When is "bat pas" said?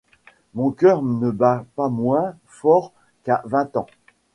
1.29-1.87